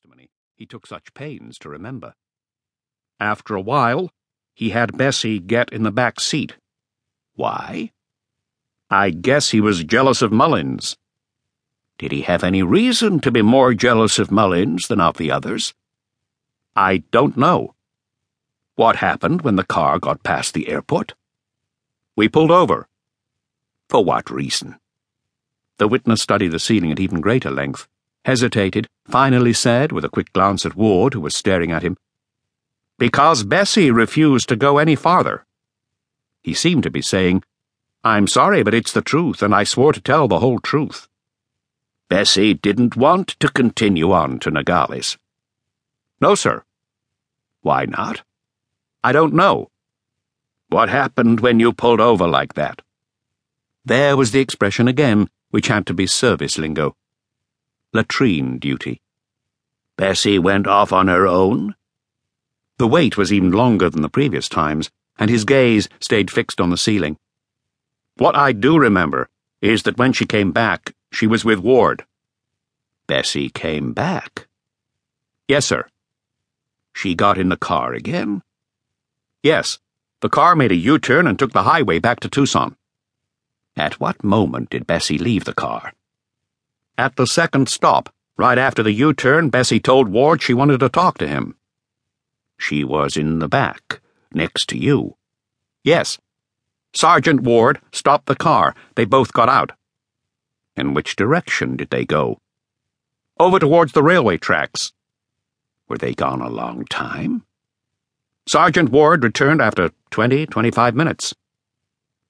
[0.00, 2.14] testimony he took such pains to remember.
[3.18, 4.10] After a while,
[4.54, 6.54] he had Bessie get in the back seat.
[7.34, 7.92] Why?
[8.90, 10.96] I guess he was jealous of Mullins.
[11.98, 15.74] Did he have any reason to be more jealous of Mullins than of the others?
[16.74, 17.74] I don't know.
[18.76, 21.14] What happened when the car got past the airport?
[22.16, 22.88] We pulled over.
[23.90, 24.78] For what reason?
[25.76, 27.86] The witness studied the ceiling at even greater length,
[28.24, 31.96] hesitated, finally said, with a quick glance at Ward, who was staring at him,
[32.98, 35.46] Because Bessie refused to go any farther.
[36.42, 37.42] He seemed to be saying,
[38.02, 41.08] I'm sorry, but it's the truth, and I swore to tell the whole truth.
[42.08, 45.18] Bessie didn't want to continue on to Nogales.
[46.20, 46.64] No, sir.
[47.62, 48.22] Why not?
[49.04, 49.68] I don't know.
[50.68, 52.82] What happened when you pulled over like that?
[53.84, 56.96] There was the expression again, which had to be service lingo.
[57.92, 59.00] Latrine duty.
[59.96, 61.74] Bessie went off on her own?
[62.78, 66.70] The wait was even longer than the previous times, and his gaze stayed fixed on
[66.70, 67.18] the ceiling.
[68.16, 69.28] What I do remember
[69.60, 72.04] is that when she came back, she was with Ward.
[73.06, 74.46] Bessie came back?
[75.48, 75.88] Yes, sir.
[76.94, 78.42] She got in the car again?
[79.42, 79.78] Yes,
[80.20, 82.76] the car made a U turn and took the highway back to Tucson.
[83.76, 85.92] At what moment did Bessie leave the car?
[87.00, 90.90] At the second stop, right after the U turn, Bessie told Ward she wanted to
[90.90, 91.56] talk to him.
[92.58, 94.02] She was in the back,
[94.34, 95.16] next to you.
[95.82, 96.18] Yes.
[96.92, 98.74] Sergeant Ward stopped the car.
[98.96, 99.72] They both got out.
[100.76, 102.38] In which direction did they go?
[103.38, 104.92] Over towards the railway tracks.
[105.88, 107.46] Were they gone a long time?
[108.46, 111.34] Sergeant Ward returned after twenty, twenty-five minutes.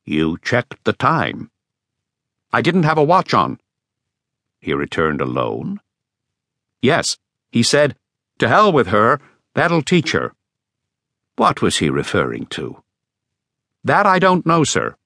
[0.04, 1.50] You checked the time.
[2.52, 3.58] I didn't have a watch on.
[4.60, 5.80] He returned alone?
[6.82, 7.18] Yes.
[7.50, 7.96] He said,
[8.38, 9.20] To hell with her,
[9.54, 10.34] that'll teach her.
[11.36, 12.82] What was he referring to?
[13.82, 14.96] That I don't know, sir.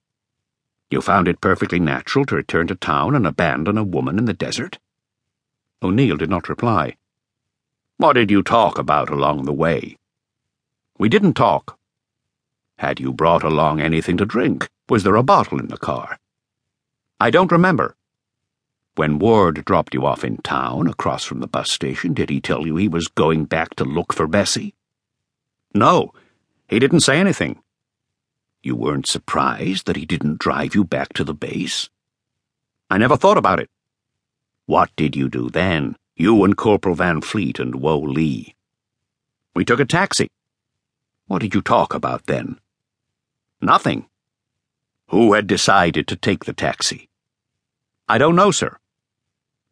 [0.91, 4.32] You found it perfectly natural to return to town and abandon a woman in the
[4.32, 4.78] desert?
[5.82, 6.97] O'Neill did not reply.
[7.97, 9.97] What did you talk about along the way?
[10.98, 11.78] We didn't talk.
[12.78, 14.69] Had you brought along anything to drink?
[14.88, 16.19] Was there a bottle in the car?
[17.20, 17.97] I don't remember.
[18.97, 22.65] When Ward dropped you off in town, across from the bus station, did he tell
[22.65, 24.75] you he was going back to look for Bessie?
[25.75, 26.12] No,
[26.69, 27.60] he didn't say anything.
[28.62, 31.91] You weren't surprised that he didn't drive you back to the base?
[32.88, 33.69] I never thought about it.
[34.66, 38.55] What did you do then, you and Corporal Van Fleet and Wo Lee?
[39.55, 40.31] We took a taxi.
[41.26, 42.61] What did you talk about then?
[43.61, 44.06] Nothing.
[45.09, 47.09] Who had decided to take the taxi?
[48.09, 48.78] I don't know, sir.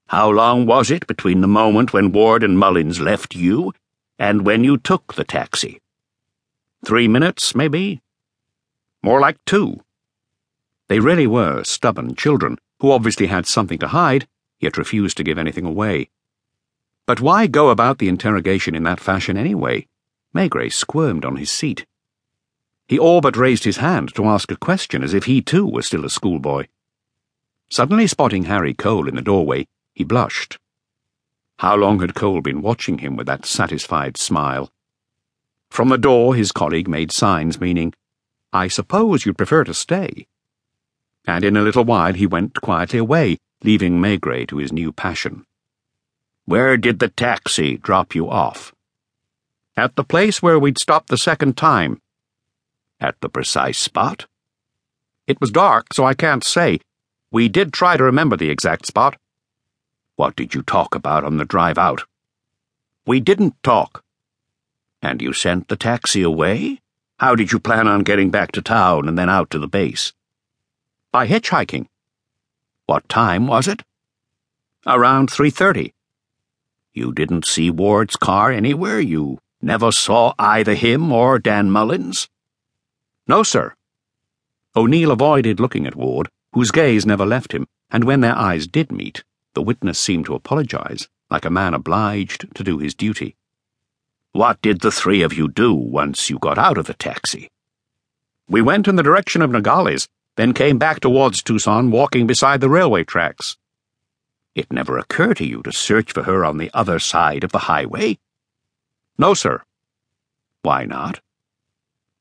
[0.09, 3.73] How long was it between the moment when Ward and Mullins left you
[4.19, 5.81] and when you took the taxi?
[6.85, 8.03] Three minutes, maybe?
[9.03, 9.81] More like two.
[10.89, 14.29] They really were stubborn children who obviously had something to hide,
[14.61, 16.11] yet refused to give anything away.
[17.07, 19.87] But why go about the interrogation in that fashion anyway?
[20.35, 21.87] Maigret squirmed on his seat.
[22.87, 25.83] He all but raised his hand to ask a question as if he too were
[25.83, 26.67] still a schoolboy.
[27.71, 30.59] Suddenly spotting Harry Cole in the doorway, he blushed.
[31.59, 34.73] How long had Cole been watching him with that satisfied smile?
[35.71, 37.95] From the door, his colleague made signs meaning,
[38.53, 40.27] I suppose you'd prefer to stay.
[41.27, 45.47] And in a little while he went quietly away, leaving Maigret to his new passion.
[46.45, 48.75] Where did the taxi drop you off?
[49.77, 52.03] At the place where we'd stopped the second time.
[53.01, 54.27] At the precise spot?
[55.27, 56.81] It was dark, so I can't say.
[57.31, 59.17] We did try to remember the exact spot.
[60.17, 62.03] What did you talk about on the drive out?
[63.07, 64.05] We didn't talk.
[65.01, 66.81] And you sent the taxi away?
[67.19, 70.13] How did you plan on getting back to town and then out to the base?
[71.11, 71.87] By hitchhiking.
[72.87, 73.83] What time was it?
[74.87, 75.93] Around 3:30.
[76.93, 82.29] You didn't see Ward's car anywhere, you Never saw either him or Dan Mullins?
[83.29, 83.75] No, sir.
[84.75, 88.91] O'Neill avoided looking at Ward, whose gaze never left him, and when their eyes did
[88.91, 89.23] meet,
[89.55, 93.37] the witness seemed to apologize, like a man obliged to do his duty.
[94.33, 97.51] What did the three of you do once you got out of the taxi?
[98.49, 102.71] We went in the direction of Nogales, then came back towards Tucson, walking beside the
[102.71, 103.57] railway tracks.
[104.55, 107.61] It never occurred to you to search for her on the other side of the
[107.71, 108.19] highway?
[109.19, 109.63] No, sir.
[110.63, 111.21] Why not?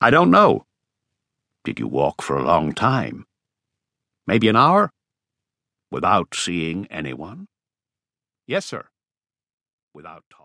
[0.00, 0.66] I don't know.
[1.64, 3.26] Did you walk for a long time?
[4.26, 4.92] Maybe an hour?
[5.92, 7.48] Without seeing anyone?
[8.46, 8.88] Yes, sir.
[9.92, 10.38] Without talking.